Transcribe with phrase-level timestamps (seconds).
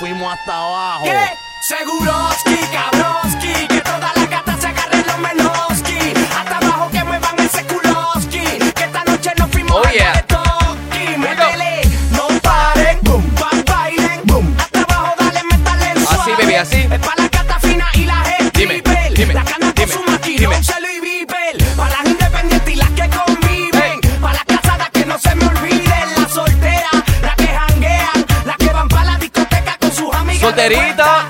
[0.00, 1.04] fuimos hasta abajo.
[1.04, 1.36] ¿Qué?
[1.60, 4.19] Seguroski, cabroski, que todas las
[30.70, 31.28] Solterita.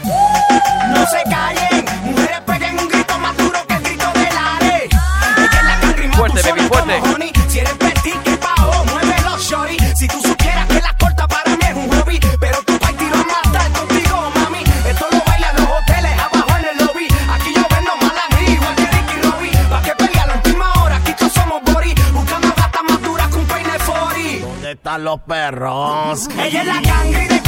[0.92, 4.84] No se callen, mujeres peguen un grito más duro que el grito del are.
[4.84, 7.00] Ella es la Fuerte, baby, fuerte.
[7.48, 9.78] Si eres petit, que pao, muévelo, shorty.
[9.96, 13.14] Si tú supieras que la corta para mí es un hobby, pero tu país tiro
[13.16, 14.62] a matar contigo, mami.
[14.86, 17.08] Esto lo bailan los hoteles, abajo en el lobby.
[17.32, 19.56] Aquí yo vendo malangrí, igual que Ricky Robbie.
[19.70, 21.94] Pa' que pelea la última hora, aquí todos somos bori.
[22.12, 24.46] Buscando gatas más duras un peine 40.
[24.46, 26.28] ¿Dónde están los perros?
[26.38, 27.39] Ella es la cangri,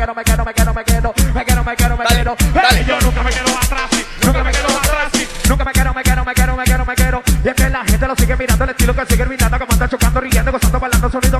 [0.00, 2.36] quiero, me quiero, me Dale, quiero.
[2.54, 2.84] dale.
[2.84, 3.90] Yo nunca me quiero atrás,
[4.24, 5.12] nunca me quiero atrás,
[5.48, 7.22] nunca me quiero, me quiero, me quiero, me quiero, me quiero.
[7.44, 9.88] Y es que la gente lo sigue mirando, el estilo que sigue mirando, como anda
[9.88, 11.39] chocando, riendo, gozando, bailando, sonido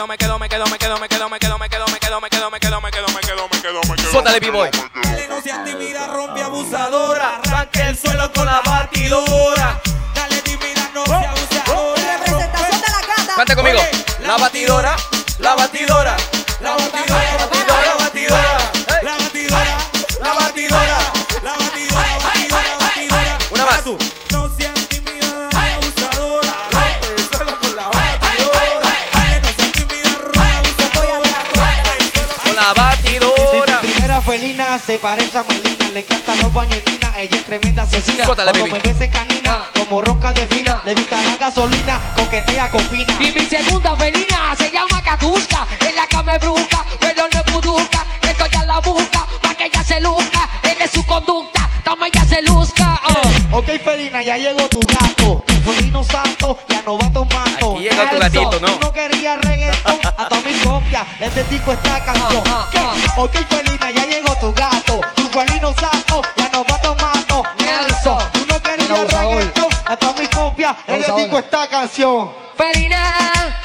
[4.11, 4.69] Suéltale, B-boy.
[5.03, 7.39] Dale, no seas tímida, rompe abusadora.
[7.43, 9.79] Arranque el suelo con la batidora.
[10.15, 12.17] Dale, tímida, no seas abusadora.
[12.17, 13.35] Representación de la gata.
[13.35, 13.79] Canta conmigo.
[14.25, 14.95] La batidora,
[15.39, 16.17] la batidora,
[16.61, 17.60] la batidora,
[34.79, 38.23] Se parece a Melina, le encantan los bañetinas, ella es tremenda asesina.
[38.25, 38.71] Cuando baby.
[38.71, 43.13] me besa canina, como roca de fina, le evita la gasolina, coquetea con pina.
[43.19, 45.67] Y mi segunda felina se llama Catuska.
[45.81, 48.05] Ella que me bruca, pero no es puduca.
[48.21, 50.49] Esto ya la busca, pa' que ella se luzca.
[50.63, 53.01] Él es su conducta, toma ella se luzca.
[53.09, 53.57] oh.
[53.57, 57.73] Ok, felina, ya llegó tu gato, felino santo, ya no va tomando.
[57.75, 58.67] Aquí llega tu gatito, ¿no?
[58.67, 59.50] Tú no querías reggaetón, a tu
[61.01, 62.43] mi copia, le dedico esta canción.
[62.47, 62.79] Ah, ah, ¿Qué?
[62.79, 63.13] ah.
[63.17, 67.43] Ok, felina, ya llegó tu gato, tu felino santo, ya no va tomando.
[67.59, 71.19] Nelson, tú no querías reggaetón, a tu mi copia, le Abusador.
[71.19, 72.31] dedico esta canción.
[72.57, 73.60] Felina,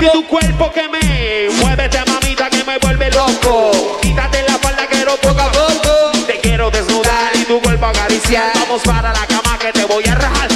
[0.00, 0.12] vivos.
[0.14, 3.98] tu cuerpo que me muévete, mamita, que me vuelve loco.
[4.00, 6.12] Quítate la falda, quiero poco a poco.
[6.26, 8.52] Te quiero desnudar y tu cuerpo acariciar.
[8.54, 10.47] Vamos para la cama que te voy a rajar.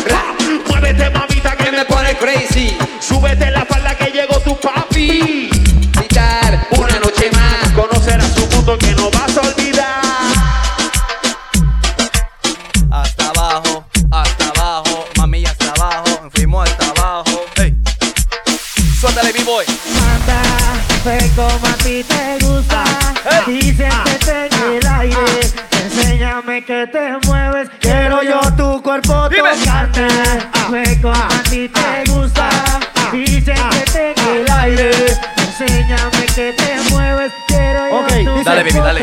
[38.53, 39.01] Dale, baby, dale.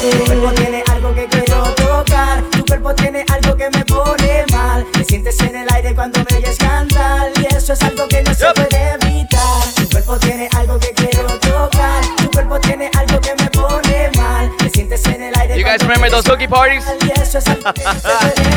[0.00, 2.42] Tu cuerpo tiene algo que quiero tocar.
[2.50, 4.86] Tu cuerpo tiene algo que me pone mal.
[4.92, 7.30] Te sientes en el aire cuando me oyes cantar.
[7.38, 9.62] Y eso es algo que no se puede evitar.
[9.76, 12.02] Tu cuerpo tiene algo que quiero tocar.
[12.16, 14.50] Tu cuerpo tiene algo que me pone mal.
[14.56, 16.82] Te sientes en el aire You guys remember those cookie parties?
[17.04, 18.44] Y eso es algo que no se puede evitar.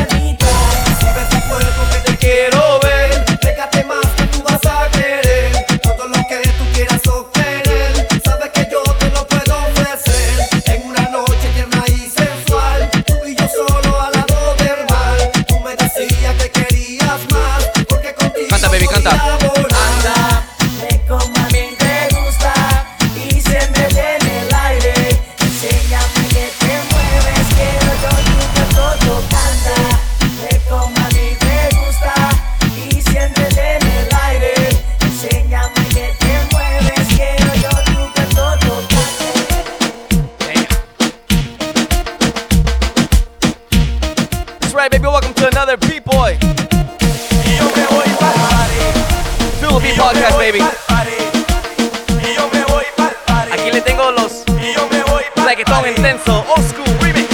[50.42, 50.58] baby.
[50.58, 53.52] Y yo me voy pa'l party.
[53.52, 57.28] Aquí le tengo los Y yo me voy reggaetón intenso, old school remix.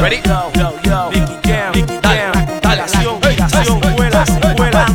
[0.00, 0.20] Ready?
[0.24, 1.10] Yo, yo, yo.
[1.12, 1.72] Nicky Jam.
[1.72, 2.60] Nicky Dale, Jam.
[2.62, 2.82] dale.
[2.82, 4.24] Acción, acción, vuela,
[4.56, 4.86] vuela.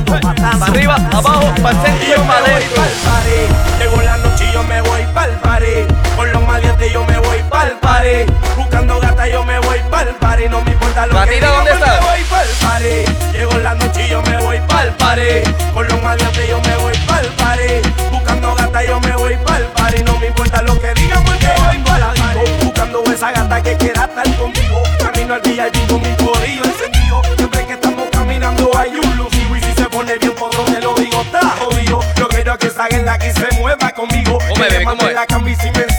[0.59, 3.39] Pa' arriba, abajo, para el centro yo me voy pa'l party.
[3.79, 5.75] Llegó la noche y yo me voy pa'l party.
[6.17, 8.25] Con los maleantes yo me voy pa'l party.
[8.57, 10.49] Buscando gata yo me voy pa'l party.
[10.49, 12.05] No me lo que Gatita, digan ¿dónde porque estás?
[12.05, 13.37] voy pa'l party.
[13.37, 15.73] Llegó la noche y yo me voy pa'l party.
[15.73, 17.89] Con los maleantes yo me voy pa'l party.
[18.11, 20.03] Buscando gata yo me voy pa'l party.
[20.03, 22.65] No me importa lo que digan porque voy pa'l party.
[22.65, 24.83] Buscando esa gata que quiera estar conmigo.
[24.99, 27.21] Camino al VIP con mi corillo encendido.
[27.37, 29.55] Siempre que estamos caminando hay un lucido.
[29.55, 31.99] Y si se pone bien por donde lo digo, está jodido.
[32.15, 34.37] Yo quiero que en la que se mueva conmigo.
[34.49, 35.96] ¿Cómo que me la camisa y me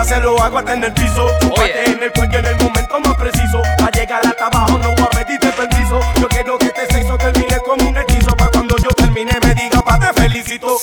[0.00, 1.26] casa, se lo hago hasta en el piso.
[1.56, 3.62] Bate en el cuello en el momento más preciso.
[3.78, 6.00] Pa' llegar hasta abajo, no voy a pedirte permiso.
[6.20, 8.36] Yo quiero que este sexo termine como un hechizo.
[8.36, 10.78] Pa' cuando yo termine, me diga, pa' te felicito.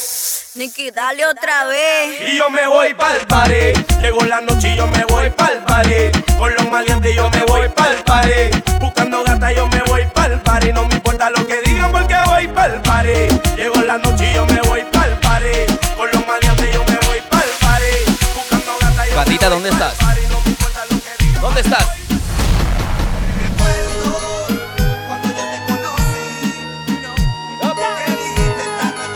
[0.56, 4.88] Nicky, dale otra vez Y yo me voy pa'l party Llegó la noche y yo
[4.88, 9.68] me voy pa'l party Con los maleantes yo me voy pa'l party Buscando gata yo
[9.68, 13.82] me voy pa'l party No me importa lo que digan porque voy pa'l party Llegó
[13.84, 14.27] la noche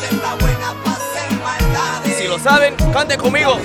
[0.06, 3.60] está buena pa' hacer maldades Si lo saben, canten conmigo.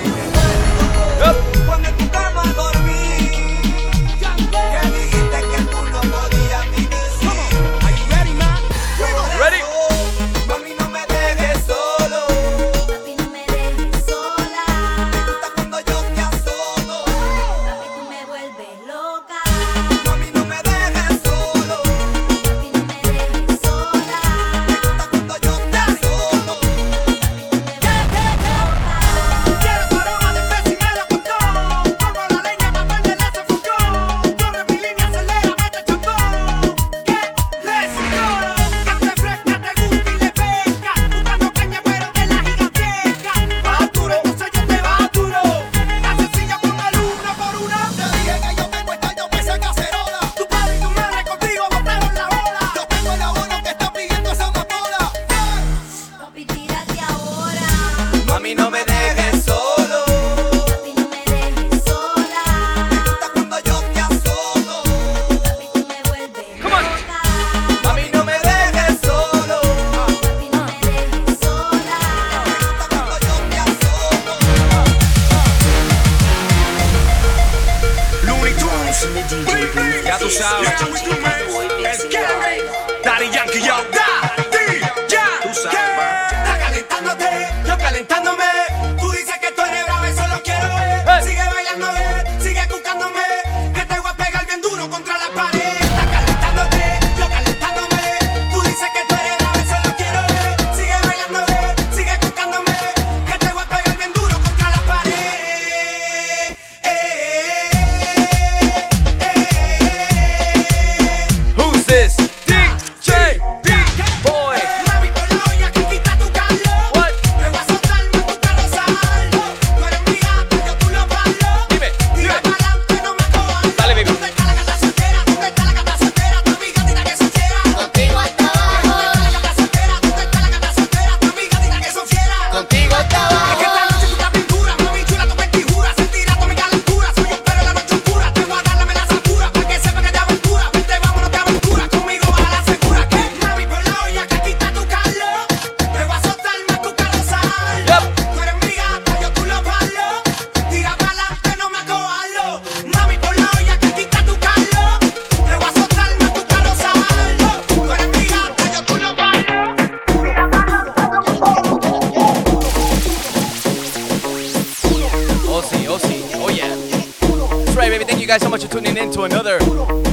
[168.27, 169.57] you guys so much for tuning in to another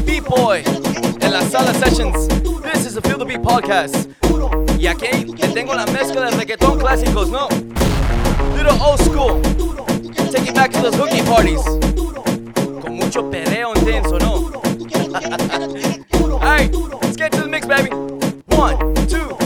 [0.06, 2.28] Beat Boy and la Sala Sessions.
[2.62, 4.09] This is the Feel the Beat podcast.
[4.78, 7.49] Y aquí te tengo la mezcla de reggaeton clásicos, no?
[8.54, 9.42] Little old school.
[10.30, 11.64] Take it back to those hooky parties.
[12.83, 14.52] Con mucho pereo intenso, no?
[16.35, 17.90] Alright, let's get to the mix, baby.
[18.54, 19.37] One, two,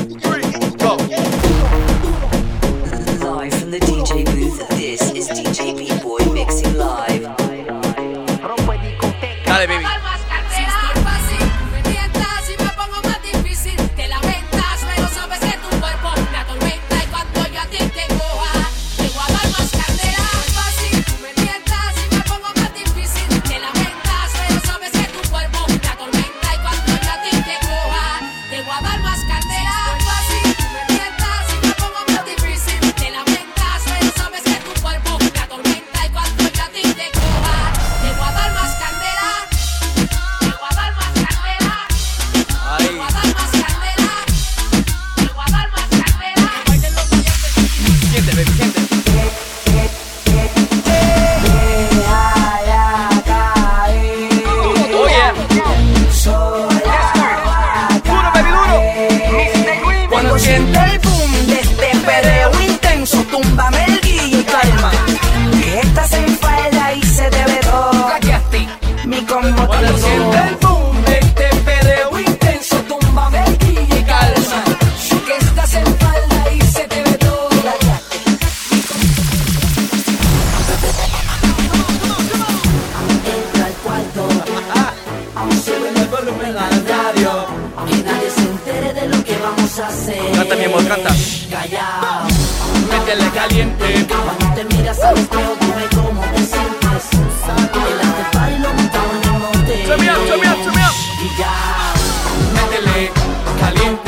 [103.70, 104.07] caliente.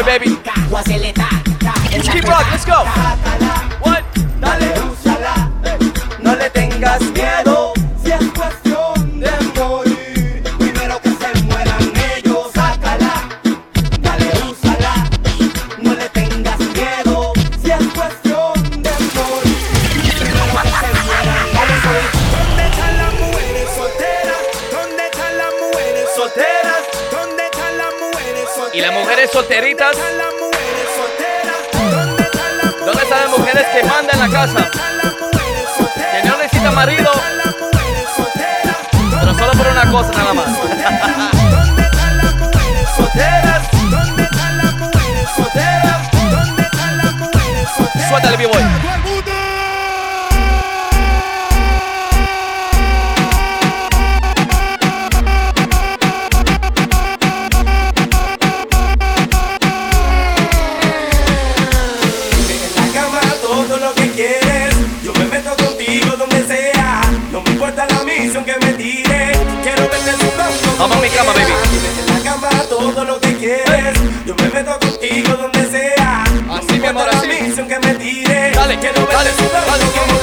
[0.00, 0.36] it, baby.
[2.12, 3.45] Keep rocking, let's go.
[73.46, 73.98] quieres.
[74.26, 76.24] Yo me meto contigo donde sea.
[76.50, 78.54] Así no me importa que me tires.
[78.56, 80.15] Dale, quiero ver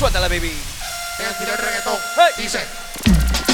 [0.00, 0.50] Suéltala, baby.
[1.18, 1.98] El reggaetón.
[2.16, 2.42] Hey.
[2.42, 2.60] Dice.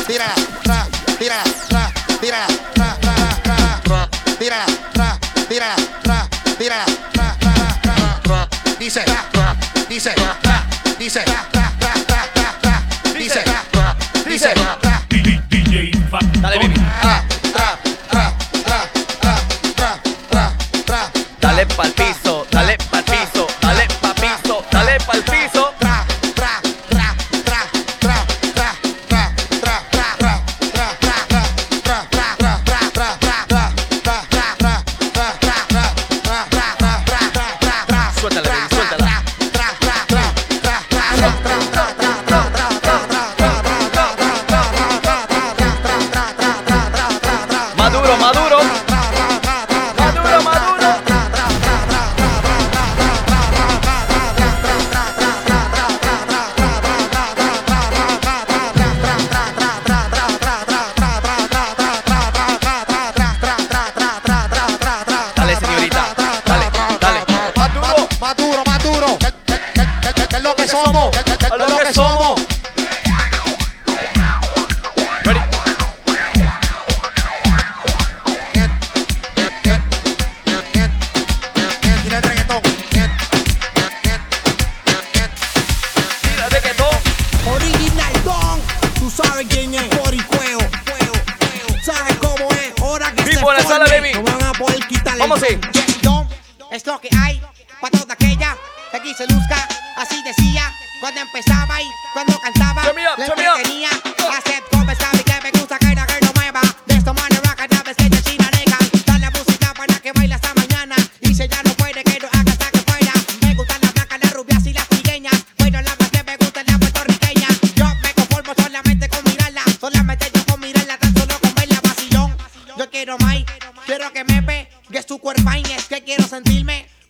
[0.07, 0.33] Tírala,
[0.63, 0.87] ra,
[1.19, 4.09] tírala, ra, tírala, ra, ra, ra, ra.
[4.39, 8.49] Tírala, ra, tírala, ra, tírala, ra, ra, ra, ra.
[8.79, 9.57] Dice, ra,
[9.89, 10.65] dice, ra,
[10.97, 11.95] dice, ra, ra, ra,
[12.37, 12.83] ra, ra.
[13.19, 15.03] Dice, ra, dice, ra.
[15.11, 15.91] DJ
[16.41, 16.75] Dale, baby.
[17.03, 17.26] Ra.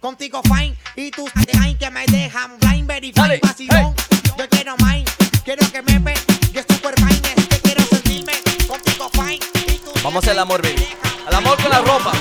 [0.07, 3.41] Contigo fine y tus hay que me dejan blind, very fine.
[3.69, 3.93] Hey.
[4.39, 5.05] Yo quiero mine,
[5.45, 6.15] quiero que me ve.
[6.53, 8.33] Yo super fine, es que quiero sentirme.
[8.69, 10.87] Contigo fine y tus Vamos al amor, baby.
[11.27, 12.13] Al amor con la ropa.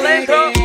[0.00, 0.59] adentro.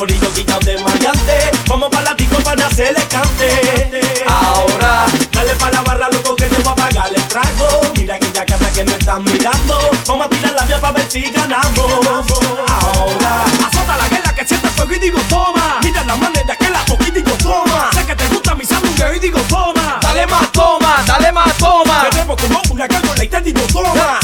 [0.00, 1.50] corillo quitado de mayante.
[1.68, 4.00] Vamos para la disco para hacerle cante.
[4.26, 7.82] Ahora, dale para la barra, loco, que te va a pagar el trago.
[7.94, 9.78] Mira que ya casa que me están mirando.
[10.06, 12.06] Vamos a tirar la vía para ver si ganamos.
[12.16, 15.80] Ahora, azota la guerra que siente fuego y digo toma.
[15.82, 17.90] Mira la manera que la toqué y digo toma.
[17.92, 19.98] Sé que te gusta mi sangre y digo toma.
[20.00, 22.08] Dale más toma, dale más toma.
[22.10, 24.19] Bebemos como una calma y te digo toma.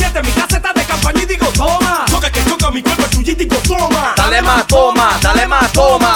[4.26, 6.15] dale más toma, dale más toma.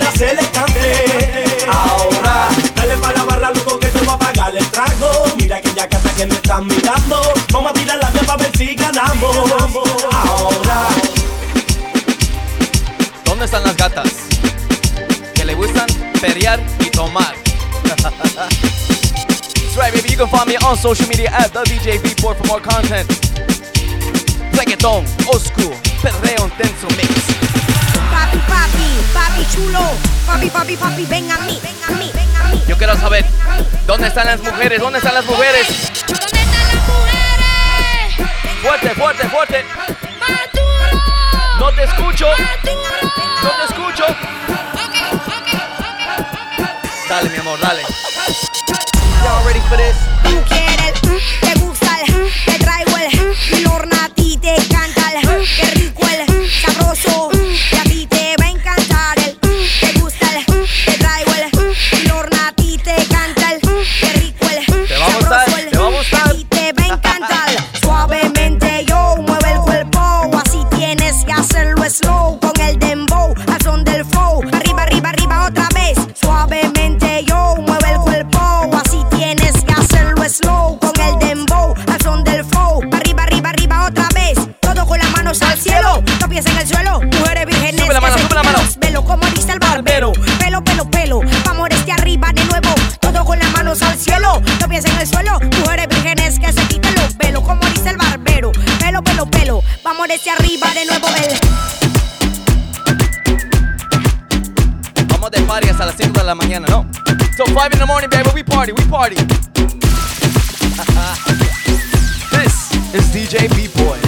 [0.00, 1.66] ganas se le cante.
[1.70, 5.26] Ahora, dale para la barra, loco, que te va a pagar el trago.
[5.36, 7.20] Mira que ya que hasta que me están mirando,
[7.52, 9.36] vamos a tirar la mía para ver si ganamos.
[10.12, 10.88] Ahora,
[13.24, 14.10] ¿dónde están las gatas?
[15.34, 15.86] Que le gustan
[16.20, 17.34] pelear y tomar.
[17.84, 20.10] That's right, baby.
[20.10, 23.08] You can find me on social media at the DJ Beatport for more content.
[24.52, 27.49] Reggaeton, old school, perreo intenso mix.
[28.50, 29.80] Papi, papi, chulo.
[30.26, 32.62] Papi, papi, papi, ven a mí, ven a mí, ven a mí.
[32.66, 33.24] Yo quiero saber,
[33.86, 34.80] ¿dónde están las mujeres?
[34.80, 35.66] ¿Dónde están las mujeres?
[38.62, 39.64] Fuerte, fuerte, fuerte.
[41.58, 42.26] No te escucho.
[43.42, 44.04] No te escucho.
[47.08, 47.82] Dale, mi amor, dale.
[49.24, 49.96] Y'all ready for this?
[100.00, 101.06] Pelo, vamos desde arriba de nuevo.
[101.16, 101.38] El
[105.08, 106.86] Vamos de party hasta las 5 de la mañana, ¿no?
[107.36, 109.16] So 5 in the morning, baby, we party, we party.
[112.32, 113.98] This is DJ B-Boy.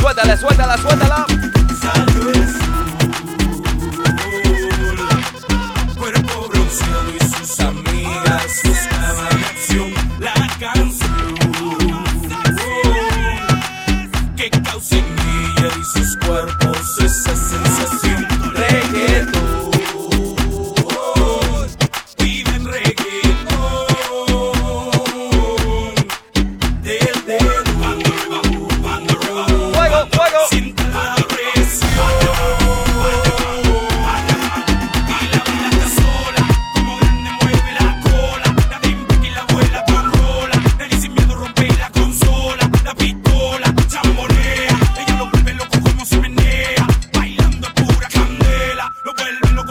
[0.00, 1.26] Suéltala, suéltala, suéltala.
[1.86, 2.85] Cuerpo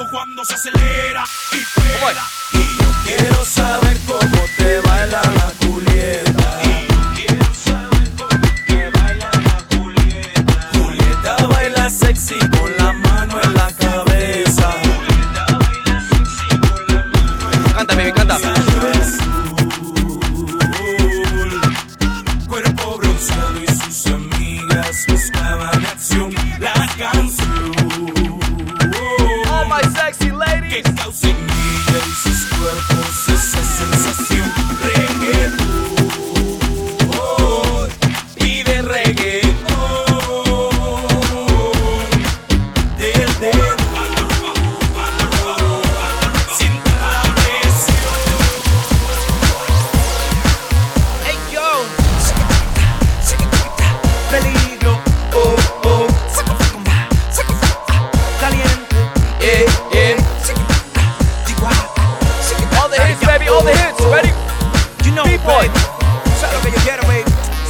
[0.09, 2.23] cuando se acelera y pega.
[2.53, 4.34] Y yo quiero saber cómo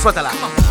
[0.06, 0.16] baby.
[0.22, 0.65] Suéltala.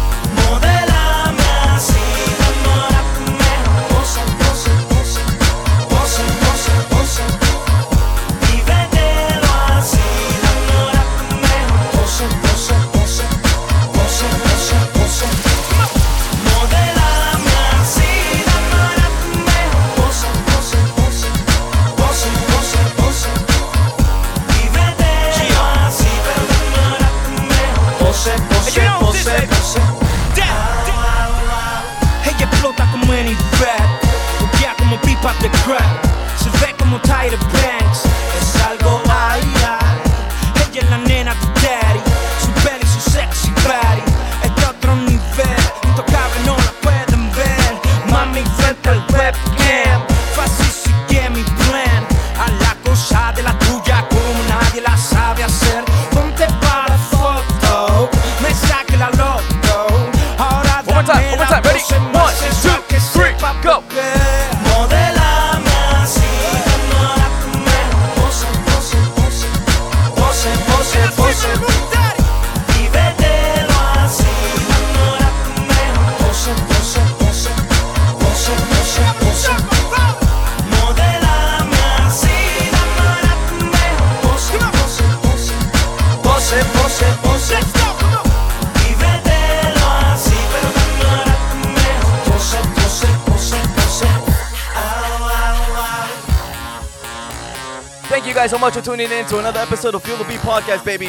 [98.75, 101.08] Much for tuning in to another episode of Feel the Beat podcast, baby.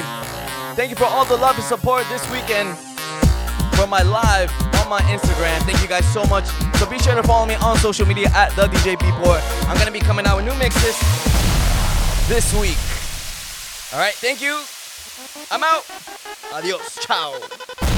[0.76, 2.78] Thank you for all the love and support this weekend
[3.76, 5.59] for my live on my Instagram.
[5.61, 6.45] Thank you guys so much.
[6.78, 9.41] So be sure to follow me on social media at the DJ Beatport.
[9.70, 10.97] I'm gonna be coming out with new mixes
[12.28, 12.78] this week.
[13.93, 14.61] All right, thank you.
[15.49, 15.86] I'm out.
[16.53, 16.97] Adios.
[17.05, 17.95] Ciao.